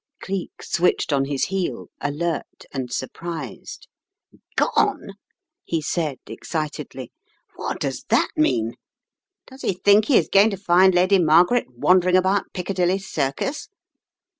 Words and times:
Cleek 0.19 0.63
switched 0.63 1.13
on 1.13 1.25
his 1.25 1.45
heel, 1.45 1.89
alert 2.01 2.65
and 2.73 2.91
surprised." 2.91 3.87
Gone!" 4.57 5.11
he 5.63 5.79
said 5.79 6.17
excitedly 6.25 7.11
"What 7.55 7.79
does 7.81 8.05
that 8.09 8.29
mean? 8.35 8.73
Does 9.45 9.61
he 9.61 9.73
think 9.73 10.05
he 10.05 10.17
is 10.17 10.27
going 10.27 10.49
to 10.49 10.57
find 10.57 10.95
Lady 10.95 11.19
Margaret 11.19 11.67
wan 11.69 11.99
dering 11.99 12.15
about 12.17 12.51
Piccadilly 12.51 12.97
Circus? 12.97 13.67